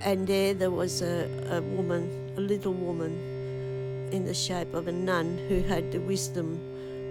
[0.00, 3.12] And there, there was a, a woman, a little woman
[4.12, 6.58] in the shape of a nun who had the wisdom,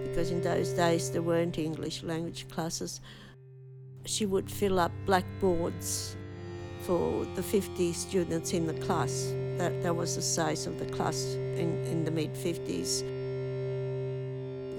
[0.04, 3.00] because in those days there weren't English language classes.
[4.04, 6.16] She would fill up blackboards
[6.82, 9.32] for the 50 students in the class.
[9.58, 13.04] That, that was the size of the class in, in the mid 50s.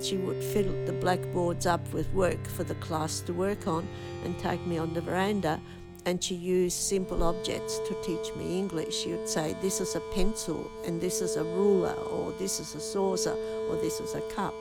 [0.04, 3.88] She would fill the blackboards up with work for the class to work on
[4.23, 5.60] and take me on the veranda.
[6.06, 8.96] And she used simple objects to teach me English.
[8.96, 12.74] She would say, This is a pencil, and this is a ruler, or this is
[12.74, 13.36] a saucer,
[13.70, 14.54] or this is a cup.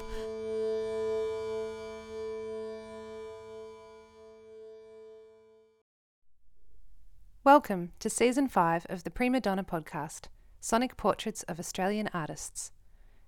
[7.45, 10.27] Welcome to Season 5 of the Prima Donna podcast,
[10.60, 12.73] Sonic Portraits of Australian Artists.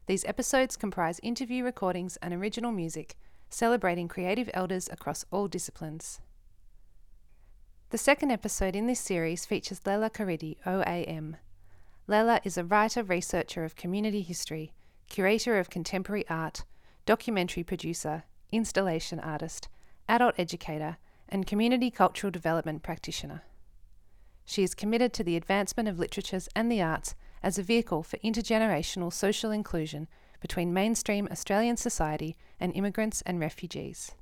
[0.06, 3.16] These episodes comprise interview recordings and original music,
[3.48, 6.20] celebrating creative elders across all disciplines.
[7.90, 11.34] The second episode in this series features Lella Cariddi, OAM.
[12.06, 14.73] Lela is a writer researcher of community history,
[15.09, 16.62] curator of contemporary art,
[17.04, 19.68] documentary producer, installation artist,
[20.09, 23.42] adult educator, and community cultural development practitioner.
[24.45, 28.18] She is committed to the advancement of literatures and the arts as a vehicle for
[28.18, 30.06] intergenerational social inclusion
[30.40, 34.12] between mainstream Australian society and immigrants and refugees.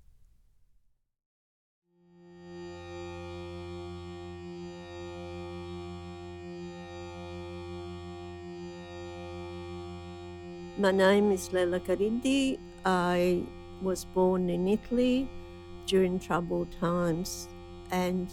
[10.81, 12.57] My name is Lella Cariddi.
[12.87, 13.43] I
[13.83, 15.29] was born in Italy
[15.87, 17.49] during troubled times
[17.91, 18.29] and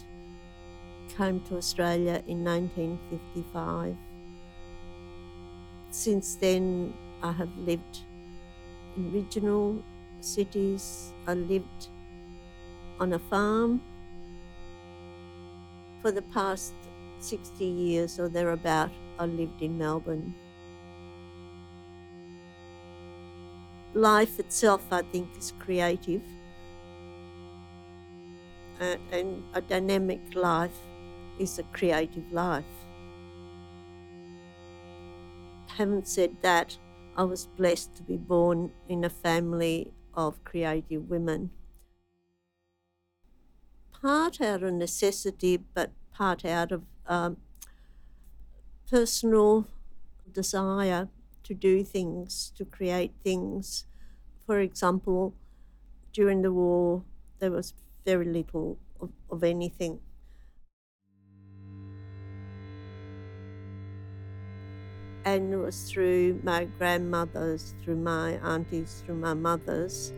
[1.17, 3.97] came to Australia in 1955.
[5.89, 8.01] Since then, I have lived
[8.95, 9.81] in regional
[10.21, 11.13] cities.
[11.25, 11.87] I lived
[12.99, 13.81] on a farm
[15.99, 16.75] for the past
[17.17, 18.91] 60 years or thereabout.
[19.17, 20.35] I lived in Melbourne.
[23.95, 26.21] Life itself, I think, is creative
[28.79, 30.77] uh, and a dynamic life
[31.39, 32.65] is a creative life.
[35.77, 36.77] Having said that,
[37.17, 41.51] I was blessed to be born in a family of creative women.
[44.01, 47.37] Part out of necessity, but part out of um,
[48.89, 49.67] personal
[50.31, 51.09] desire
[51.45, 53.87] to do things, to create things.
[54.45, 55.35] For example,
[56.13, 57.05] during the war,
[57.39, 57.73] there was
[58.05, 60.01] very little of, of anything.
[65.25, 70.13] And it was through my grandmothers, through my aunties, through my mother's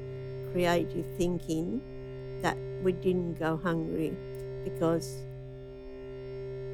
[0.52, 1.82] creative thinking
[2.42, 4.18] that we didn't go hungry
[4.64, 5.27] because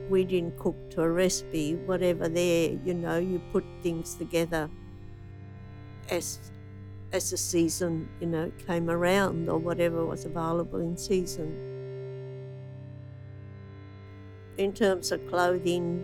[0.09, 4.69] we didn't cook to a recipe, whatever there, you know, you put things together
[6.09, 6.51] as
[7.13, 11.69] as the season, you know, came around or whatever was available in season.
[14.57, 16.03] In terms of clothing,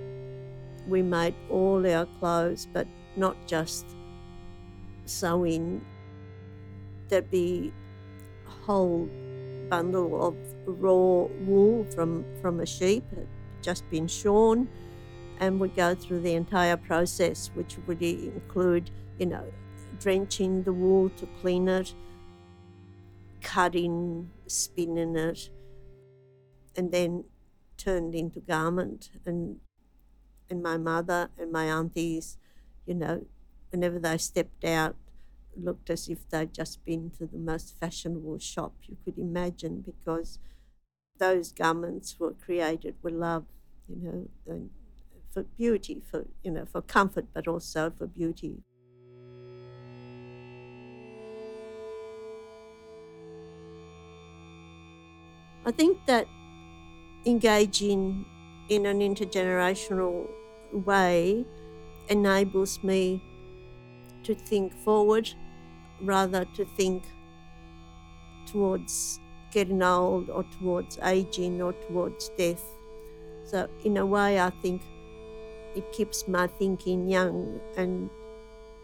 [0.88, 3.86] we made all our clothes, but not just
[5.06, 5.84] sewing.
[7.08, 7.74] There'd be
[8.48, 9.10] a whole
[9.70, 10.36] bundle of
[10.66, 13.04] raw wool from, from a sheep,
[13.62, 14.68] just been shorn,
[15.40, 19.46] and we'd go through the entire process, which would include, you know,
[20.00, 21.94] drenching the wool to clean it,
[23.42, 25.50] cutting, spinning it,
[26.75, 27.25] and then
[27.78, 29.09] turned into garment.
[29.25, 29.59] And
[30.50, 32.38] and my mother and my aunties,
[32.86, 33.25] you know,
[33.72, 34.96] whenever they stepped out,
[35.56, 40.40] looked as if they'd just been to the most fashionable shop you could imagine because
[41.19, 43.46] those garments were created with love,
[43.88, 44.69] you know,
[45.31, 48.63] for beauty, for you know, for comfort, but also for beauty.
[55.66, 56.28] I think that
[57.25, 58.25] engaging
[58.69, 60.27] in an intergenerational
[60.72, 61.45] way
[62.07, 63.22] enables me
[64.24, 65.30] to think forward
[66.01, 67.04] rather to think
[68.45, 69.19] towards
[69.51, 72.63] getting old or towards aging or towards death.
[73.46, 74.81] So, in a way, I think
[75.75, 78.10] it keeps my thinking young, and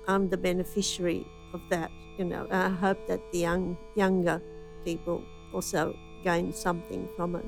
[0.08, 1.92] I'm the beneficiary of that.
[2.18, 4.42] You know, I hope that the young younger
[4.84, 5.24] people
[5.54, 7.46] also gain something from it.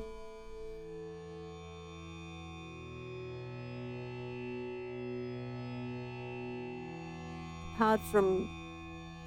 [7.75, 8.49] Apart from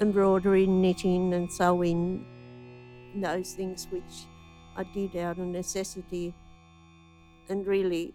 [0.01, 2.27] embroidery, knitting, and sewing,
[3.15, 4.27] those things which
[4.77, 6.35] I did out of necessity,
[7.49, 8.15] and really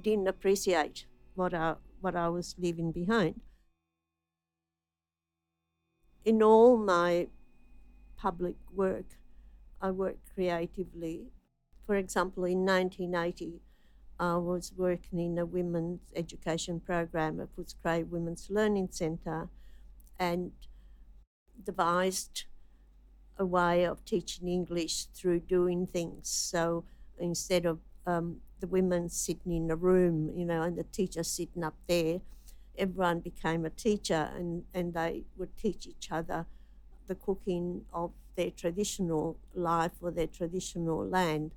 [0.00, 3.40] didn't appreciate what I, what I was leaving behind.
[6.24, 7.28] In all my
[8.16, 9.18] public work,
[9.80, 11.26] I work creatively.
[11.86, 13.60] For example, in 1980,
[14.18, 19.48] I was working in a women's education program at Footscray Women's Learning Centre
[20.18, 20.52] and
[21.62, 22.44] devised
[23.38, 26.28] a way of teaching English through doing things.
[26.28, 26.84] So
[27.18, 31.64] instead of um, the women sitting in a room, you know, and the teacher sitting
[31.64, 32.20] up there,
[32.78, 36.46] everyone became a teacher and, and they would teach each other
[37.06, 41.52] the cooking of their traditional life or their traditional land.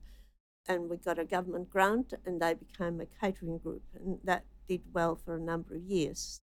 [0.68, 4.82] And we got a government grant and they became a catering group, and that did
[4.94, 6.42] well for a number of years.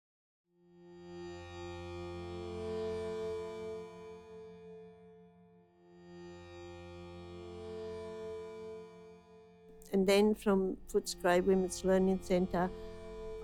[9.92, 12.70] And then from Footscray Women's Learning Centre,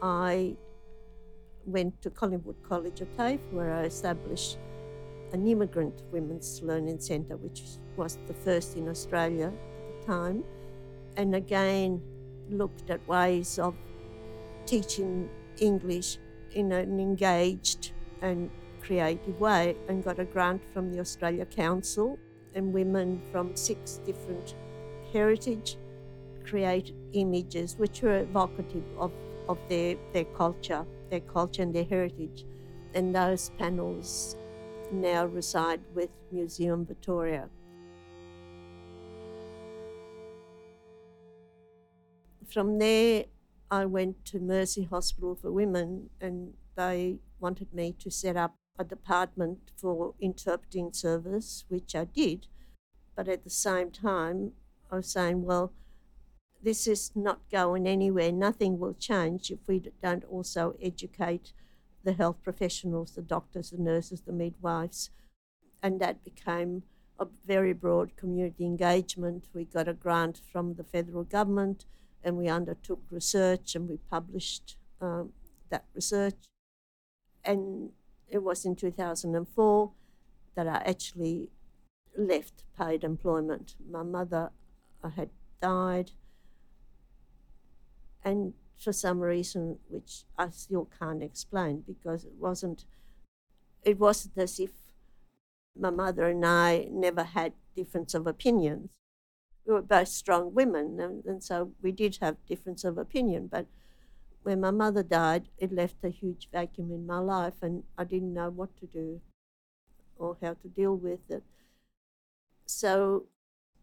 [0.03, 0.57] I
[1.65, 4.59] went to Collingwood College of TAFE where I established
[5.33, 7.63] an immigrant women's learning centre, which
[7.97, 10.45] was the first in Australia at the time,
[11.17, 12.01] and again
[12.49, 13.75] looked at ways of
[14.67, 15.29] teaching
[15.59, 16.19] English
[16.53, 18.51] in an engaged and
[18.81, 22.19] creative way and got a grant from the Australia Council
[22.55, 24.55] and women from six different
[25.13, 25.77] heritage
[26.47, 29.13] create images which were evocative of,
[29.49, 32.45] of their, their culture, their culture and their heritage.
[32.95, 34.37] And those panels
[34.93, 37.49] now reside with Museum Victoria.
[42.49, 43.25] From there,
[43.71, 48.85] I went to Mercy Hospital for Women, and they wanted me to set up a
[48.85, 52.47] department for interpreting service, which I did.
[53.17, 54.53] But at the same time,
[54.91, 55.73] I was saying, well,
[56.63, 58.33] this is not going anywhere.
[58.33, 61.53] Nothing will change if we don't also educate
[62.05, 65.11] the health professionals, the doctors, the nurses, the midwives.
[65.83, 66.83] And that became
[67.19, 69.47] a very broad community engagement.
[69.55, 71.85] We got a grant from the federal government
[72.23, 75.33] and we undertook research and we published um,
[75.71, 76.35] that research.
[77.45, 77.91] And
[78.29, 79.93] it was in 2004
[80.55, 81.49] that I actually
[82.17, 83.77] left paid employment.
[83.89, 84.51] My mother
[85.17, 85.31] had
[85.61, 86.11] died
[88.27, 92.85] and for some reason which I still can't explain because it wasn't
[93.85, 94.73] it wasn't as if
[95.77, 98.89] my mother and I never had difference of opinions.
[99.67, 103.67] We were both strong women and, and so we did have difference of opinion, but
[104.43, 108.35] when my mother died, it left a huge vacuum in my life and I didn't
[108.35, 109.21] know what to do
[110.19, 111.45] or how to deal with it.
[112.67, 113.27] So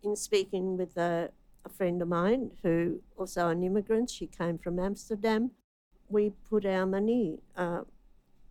[0.04, 1.32] in speaking with the
[1.66, 4.10] a friend of mine who also an immigrant.
[4.10, 5.52] She came from Amsterdam.
[6.10, 7.40] We put our money.
[7.56, 7.82] Uh,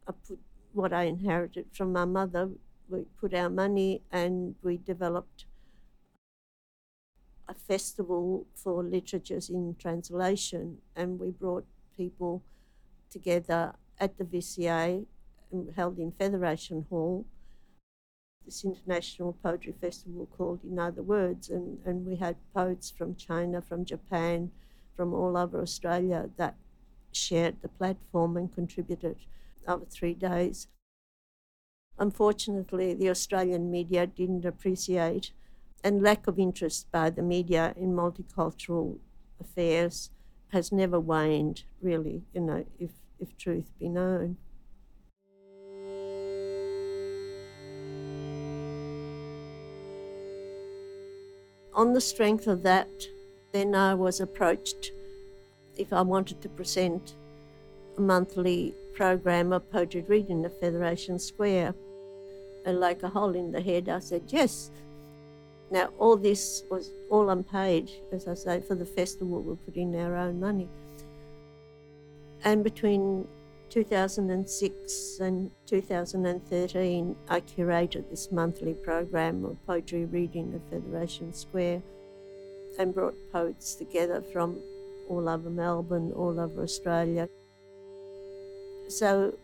[0.08, 0.38] I put
[0.72, 2.50] what I inherited from my mother.
[2.88, 5.46] We put our money and we developed
[7.48, 11.66] a festival for literatures in translation, and we brought
[11.96, 12.42] people
[13.10, 15.04] together at the VCA
[15.76, 17.26] held in Federation Hall
[18.44, 23.62] this international poetry festival called In Other Words, and, and we had poets from China,
[23.62, 24.50] from Japan,
[24.96, 26.56] from all over Australia that
[27.12, 29.16] shared the platform and contributed
[29.66, 30.68] over three days.
[31.98, 35.32] Unfortunately, the Australian media didn't appreciate,
[35.84, 38.98] and lack of interest by the media in multicultural
[39.40, 40.10] affairs
[40.48, 44.36] has never waned, really, you know, if, if truth be known.
[51.74, 52.88] On the strength of that,
[53.52, 54.92] then I was approached
[55.76, 57.14] if I wanted to present
[57.96, 61.74] a monthly program of poetry reading at Federation Square.
[62.64, 64.70] And like a hole in the head, I said yes.
[65.70, 69.96] Now, all this was all unpaid, as I say, for the festival, we put in
[69.96, 70.68] our own money.
[72.44, 73.26] And between
[73.72, 81.82] 2006 and 2013, I curated this monthly program of poetry reading at Federation Square
[82.78, 84.60] and brought poets together from
[85.08, 87.30] all over Melbourne, all over Australia.
[88.88, 89.38] So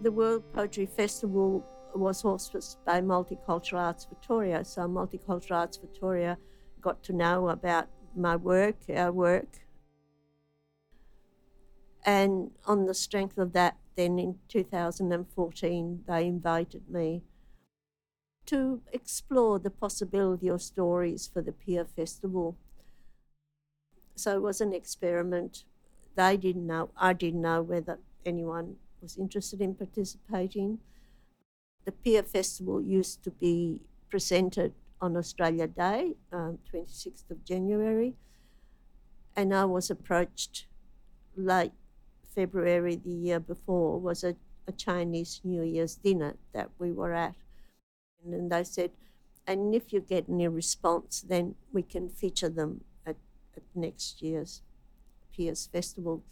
[0.00, 1.64] the World Poetry Festival
[1.94, 4.64] was auspiced by Multicultural Arts Victoria.
[4.64, 6.36] So Multicultural Arts Victoria
[6.80, 7.86] got to know about
[8.16, 9.46] my work, our work,
[12.08, 17.22] and on the strength of that, then in 2014, they invited me
[18.46, 22.56] to explore the possibility of stories for the Pier Festival.
[24.16, 25.64] So it was an experiment.
[26.14, 30.78] They didn't know, I didn't know whether anyone was interested in participating.
[31.84, 38.16] The Pier Festival used to be presented on Australia Day, um, 26th of January,
[39.36, 40.66] and I was approached
[41.36, 41.72] late
[42.38, 44.36] February the year before was a,
[44.68, 47.34] a Chinese New Year's dinner that we were at.
[48.22, 48.92] And then they said,
[49.44, 53.16] and if you get any response, then we can feature them at,
[53.56, 54.62] at next year's
[55.32, 56.22] Piers Festival.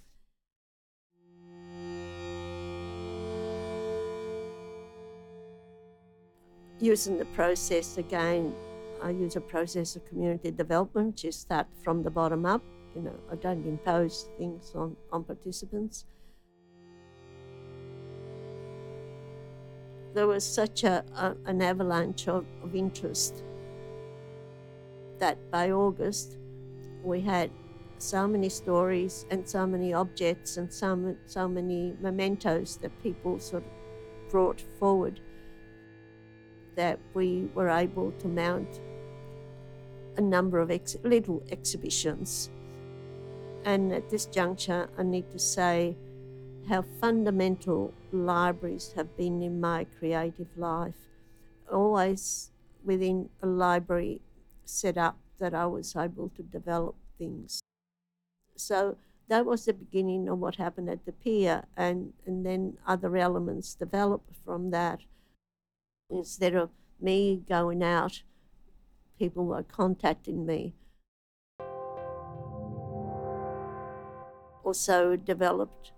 [6.78, 8.54] Using the process again,
[9.02, 12.62] I use a process of community development, just start from the bottom up
[12.96, 16.06] you know, I don't impose things on, on participants.
[20.14, 23.44] There was such a, a an avalanche of, of interest
[25.18, 26.38] that by August
[27.04, 27.50] we had
[27.98, 33.62] so many stories and so many objects and so, so many mementos that people sort
[33.62, 35.20] of brought forward
[36.76, 38.80] that we were able to mount
[40.16, 42.50] a number of ex- little exhibitions
[43.66, 45.96] and at this juncture, I need to say
[46.68, 50.94] how fundamental libraries have been in my creative life.
[51.70, 52.52] Always
[52.84, 54.20] within a library
[54.64, 57.60] set up that I was able to develop things.
[58.54, 63.16] So that was the beginning of what happened at the pier, and, and then other
[63.16, 65.00] elements developed from that.
[66.08, 66.70] Instead of
[67.00, 68.22] me going out,
[69.18, 70.74] people were contacting me
[74.66, 75.92] also developed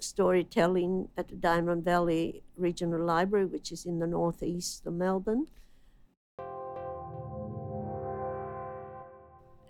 [0.00, 5.46] storytelling at the Diamond Valley Regional Library, which is in the northeast of Melbourne.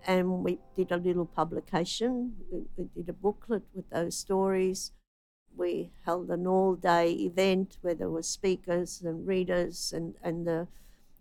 [0.07, 2.33] And we did a little publication.
[2.51, 4.91] We, we did a booklet with those stories.
[5.55, 10.67] We held an all-day event where there were speakers and readers, and, and the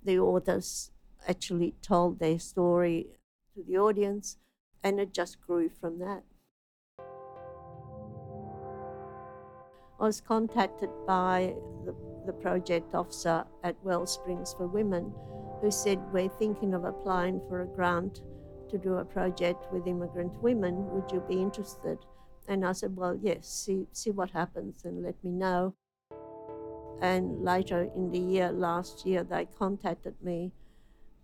[0.03, 0.91] the authors
[1.29, 3.09] actually told their story
[3.55, 4.39] to the audience,
[4.83, 6.23] and it just grew from that.
[10.01, 11.55] Was contacted by
[11.85, 11.95] the,
[12.27, 15.13] the project officer at Wellsprings for Women
[15.61, 18.23] who said, We're thinking of applying for a grant
[18.71, 20.87] to do a project with immigrant women.
[20.91, 21.99] Would you be interested?
[22.49, 25.75] And I said, Well, yes, see, see what happens and let me know.
[27.03, 30.53] And later in the year, last year, they contacted me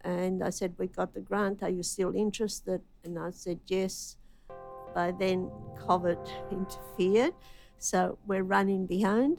[0.03, 1.63] and I said, We got the grant.
[1.63, 2.83] Are you still interested?
[3.05, 4.17] And I said, Yes.
[4.95, 6.19] By then, COVID
[6.51, 7.35] interfered.
[7.79, 9.39] So we're running behind.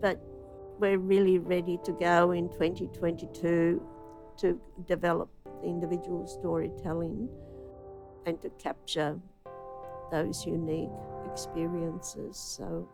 [0.00, 0.20] But
[0.78, 3.82] we're really ready to go in 2022
[4.38, 5.30] to develop
[5.62, 7.28] individual storytelling
[8.26, 9.18] and to capture
[10.10, 10.90] those unique
[11.30, 12.36] experiences.
[12.36, 12.88] So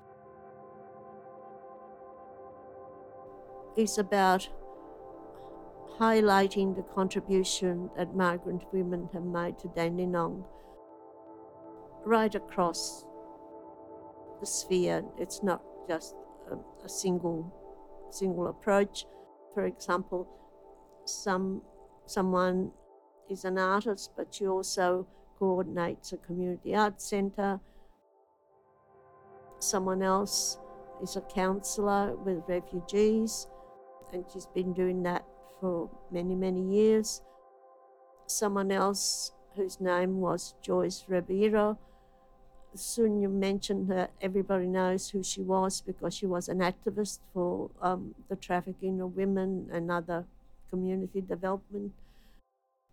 [3.77, 4.49] it's about
[5.99, 10.45] highlighting the contribution that migrant women have made to Dandenong
[12.05, 13.05] right across
[14.41, 15.05] the sphere.
[15.19, 16.15] It's not just
[16.51, 17.55] a, a single
[18.11, 19.05] single approach.
[19.55, 20.29] For example,
[21.05, 21.63] some
[22.07, 22.73] someone
[23.29, 25.07] is an artist, but she also
[25.39, 27.61] coordinates a community arts centre.
[29.61, 30.59] Someone else
[31.03, 33.47] is a counsellor with refugees,
[34.13, 35.25] and she's been doing that
[35.61, 37.23] for many, many years.
[38.27, 41.79] Someone else whose name was Joyce Ribeiro
[42.75, 47.71] soon you mentioned her, everybody knows who she was because she was an activist for
[47.81, 50.25] um, the trafficking of women and other
[50.71, 51.93] community development.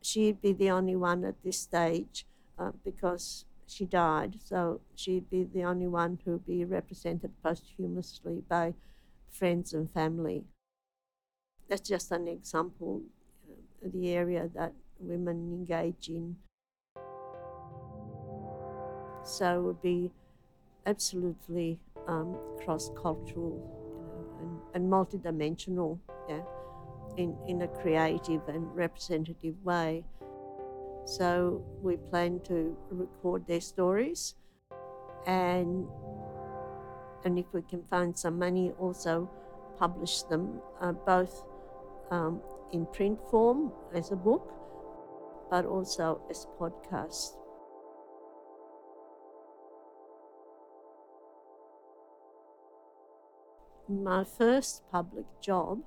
[0.01, 2.25] She'd be the only one at this stage
[2.57, 8.73] uh, because she died, so she'd be the only one who'd be represented posthumously by
[9.29, 10.43] friends and family.
[11.67, 13.01] That's just an example
[13.83, 16.37] of the area that women engage in.
[19.25, 20.11] So it would be
[20.85, 23.57] absolutely um, cross-cultural
[23.91, 25.97] you know, and, and multidimensional,
[26.29, 26.41] yeah,
[27.17, 30.03] in, in a creative and representative way.
[31.05, 34.35] So we plan to record their stories
[35.25, 35.87] and
[37.23, 39.27] and if we can find some money, also
[39.79, 41.43] publish them uh, both
[42.11, 42.39] um,
[42.71, 44.53] in print form as a book,
[45.49, 47.35] but also as podcasts.
[53.87, 55.81] My first public job,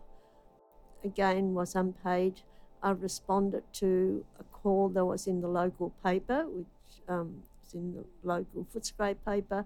[1.05, 2.43] again, was unpaid.
[2.83, 6.67] I responded to a call that was in the local paper, which
[7.09, 9.65] um, was in the local Footscray paper.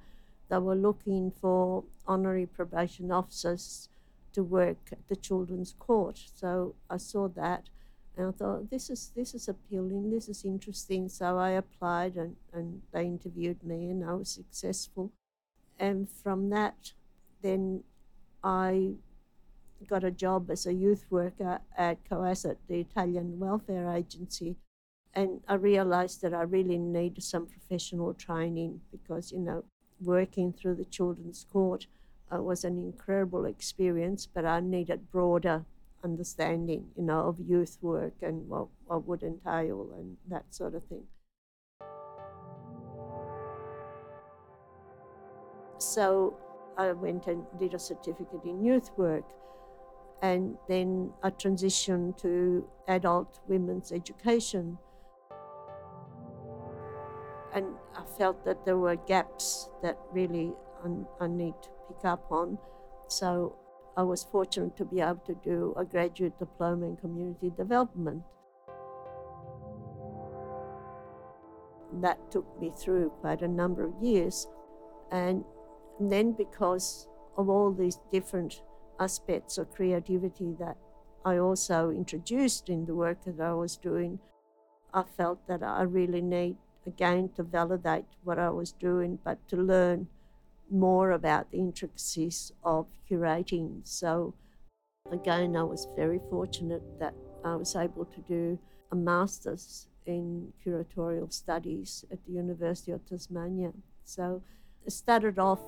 [0.48, 3.88] They were looking for honorary probation officers
[4.32, 6.22] to work at the children's court.
[6.34, 7.68] So I saw that
[8.16, 11.08] and I thought this is this is appealing, this is interesting.
[11.08, 15.12] So I applied and, and they interviewed me and I was successful.
[15.78, 16.92] And from that
[17.42, 17.82] then
[18.44, 18.94] I
[19.88, 24.56] got a job as a youth worker at COASIT, the Italian welfare agency.
[25.14, 29.64] And I realized that I really needed some professional training because, you know,
[30.00, 31.87] working through the children's court
[32.32, 35.64] uh, was an incredible experience, but I needed broader
[36.02, 40.84] understanding, you know, of youth work and what, what would entail and that sort of
[40.84, 41.04] thing.
[45.78, 46.37] So
[46.76, 49.25] I went and did a certificate in youth work
[50.23, 54.79] and then I transitioned to adult women's education.
[57.52, 60.52] And I felt that there were gaps that really
[60.85, 62.57] I, I need to pick up on.
[63.09, 63.57] So
[63.97, 68.23] I was fortunate to be able to do a graduate diploma in community development.
[72.00, 74.47] That took me through quite a number of years.
[75.11, 75.45] And
[76.00, 78.62] then, because of all these different
[79.00, 80.76] aspects of creativity that
[81.25, 84.18] I also introduced in the work that I was doing,
[84.92, 86.56] I felt that I really need
[86.87, 90.08] again to validate what I was doing, but to learn
[90.70, 93.80] more about the intricacies of curating.
[93.84, 94.34] So,
[95.11, 98.58] again, I was very fortunate that I was able to do
[98.90, 103.72] a master's in curatorial studies at the University of Tasmania.
[104.04, 104.42] So,
[104.84, 105.61] I started off,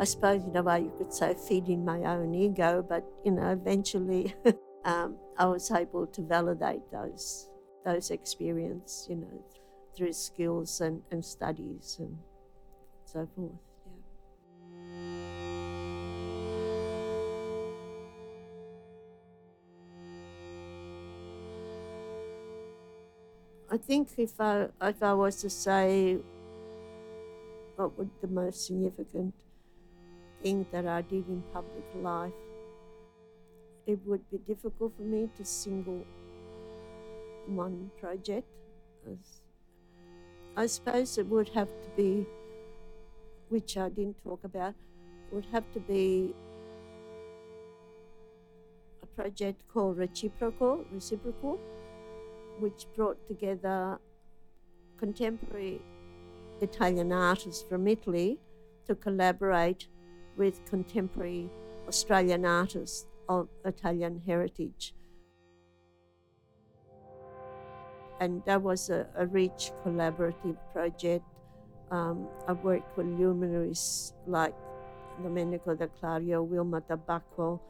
[0.00, 3.50] I suppose, in a way you could say, feeding my own ego, but you know,
[3.50, 4.32] eventually
[4.84, 7.48] um, I was able to validate those
[7.84, 9.44] those experiences, you know,
[9.96, 12.16] through skills and, and studies and
[13.04, 13.52] so forth.
[23.70, 26.18] I think if I if I was to say
[27.76, 29.34] what would the most significant
[30.42, 32.32] thing that I did in public life,
[33.86, 36.04] it would be difficult for me to single
[37.46, 38.46] one project.
[40.56, 42.26] I suppose it would have to be,
[43.48, 44.74] which I didn't talk about,
[45.32, 46.34] would have to be
[49.02, 51.58] a project called Reciprocal, Reciprocal
[52.60, 53.98] which brought together
[54.98, 55.80] contemporary
[56.60, 58.38] Italian artists from Italy
[58.86, 59.86] to collaborate
[60.38, 61.50] with contemporary
[61.88, 64.94] Australian artists of Italian heritage.
[68.20, 71.24] And that was a, a rich collaborative project.
[71.90, 74.54] Um, I worked with luminaries like
[75.22, 77.60] Domenico de Clario, Wilma Tabacco,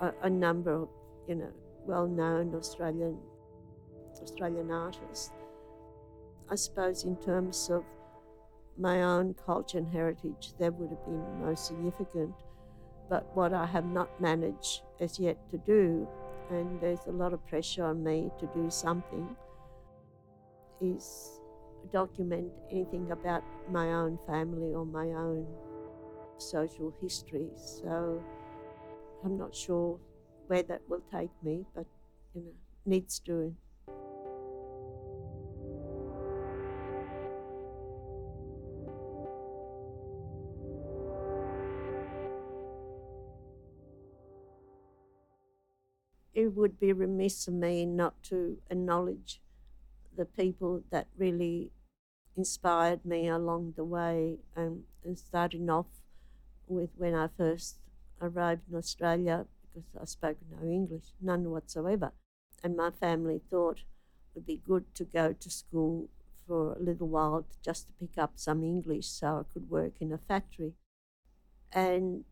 [0.00, 0.88] a, a number of,
[1.28, 1.52] you know,
[1.86, 3.18] well-known Australian
[4.22, 5.32] Australian artists.
[6.50, 7.84] I suppose in terms of
[8.78, 12.34] my own culture and heritage, that would have been most significant.
[13.08, 16.08] But what I have not managed as yet to do,
[16.50, 19.36] and there's a lot of pressure on me to do something,
[20.80, 21.40] is
[21.92, 25.46] document anything about my own family or my own
[26.38, 27.48] social history.
[27.54, 28.22] So
[29.24, 29.98] I'm not sure
[30.46, 31.86] where that will take me, but
[32.34, 32.52] you know,
[32.86, 33.56] needs doing.
[46.56, 49.40] Would be remiss of me not to acknowledge
[50.16, 51.72] the people that really
[52.36, 55.86] inspired me along the way, um, and starting off
[56.66, 57.76] with when I first
[58.20, 62.12] arrived in Australia because I spoke no English, none whatsoever.
[62.62, 63.84] And my family thought it
[64.34, 66.08] would be good to go to school
[66.46, 70.12] for a little while just to pick up some English so I could work in
[70.12, 70.74] a factory.
[71.72, 72.24] And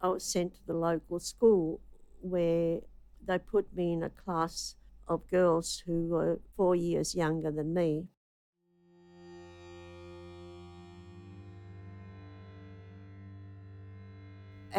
[0.00, 1.80] I was sent to the local school
[2.20, 2.80] where
[3.26, 4.76] they put me in a class
[5.06, 8.08] of girls who were four years younger than me.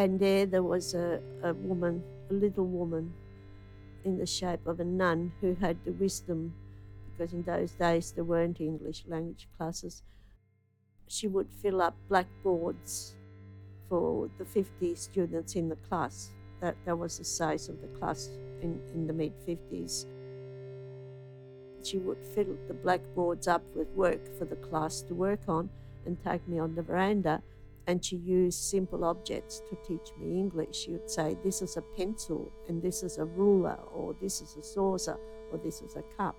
[0.00, 3.12] and there there was a, a woman, a little woman
[4.04, 6.54] in the shape of a nun who had the wisdom,
[7.10, 10.02] because in those days there weren't English language classes.
[11.06, 13.14] She would fill up blackboards
[13.88, 16.30] for the 50 students in the class.
[16.60, 18.28] That, that was the size of the class
[18.60, 20.06] in, in the mid 50s.
[21.82, 25.70] she would fill the blackboards up with work for the class to work on
[26.04, 27.42] and take me on the veranda.
[27.86, 30.76] And she used simple objects to teach me English.
[30.76, 34.56] She would say, This is a pencil, and this is a ruler, or this is
[34.56, 35.18] a saucer,
[35.50, 36.36] or this is a cup.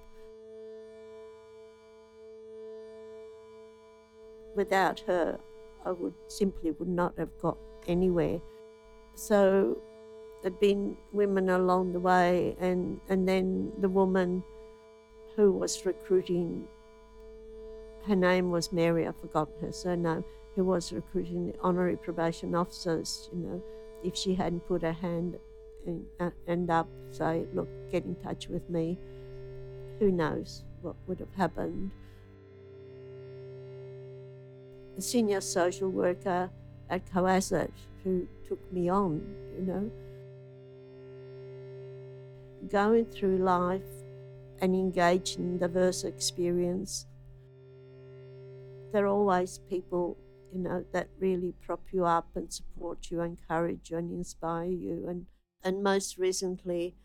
[4.55, 5.39] Without her,
[5.85, 7.57] I would simply would not have got
[7.87, 8.39] anywhere.
[9.15, 9.81] So
[10.41, 14.43] there'd been women along the way, and, and then the woman
[15.35, 16.67] who was recruiting,
[18.07, 20.23] her name was Mary, I've forgotten her surname,
[20.55, 23.63] who was recruiting the honorary probation officers, you know,
[24.03, 25.37] if she hadn't put her hand
[25.85, 28.97] in, uh, end up, say, look, get in touch with me,
[29.99, 31.91] who knows what would have happened.
[34.95, 36.49] The senior social worker
[36.89, 37.71] at COASIT
[38.03, 39.21] who took me on,
[39.57, 39.91] you know.
[42.69, 43.81] Going through life
[44.59, 47.07] and engage in diverse experience.
[48.93, 50.17] There are always people,
[50.53, 55.05] you know, that really prop you up and support you, encourage you, and inspire you.
[55.09, 55.25] And
[55.63, 56.95] and most recently,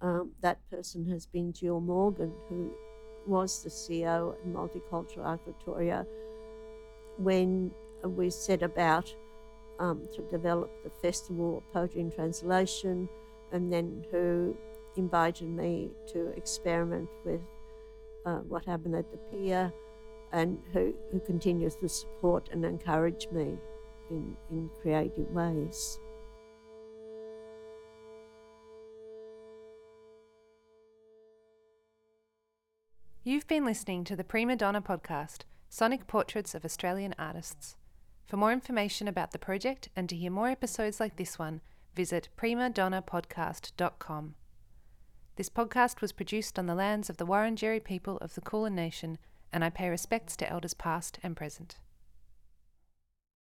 [0.00, 2.72] um, that person has been Jill Morgan, who
[3.26, 6.06] was the CEO at Multicultural Art Victoria
[7.18, 7.70] when
[8.04, 9.14] we set about
[9.78, 13.08] um, to develop the Festival of Poetry and Translation,
[13.52, 14.56] and then who
[14.96, 17.40] invited me to experiment with
[18.26, 19.72] uh, what happened at the pier
[20.32, 23.58] and who, who continues to support and encourage me
[24.10, 25.98] in, in creative ways.
[33.24, 37.76] You've been listening to the Prima Donna podcast, Sonic Portraits of Australian Artists.
[38.26, 41.60] For more information about the project and to hear more episodes like this one,
[41.94, 44.34] visit primadonnapodcast.com.
[45.36, 49.16] This podcast was produced on the lands of the Wurundjeri people of the Kulin Nation,
[49.50, 51.78] and I pay respects to elders past and present.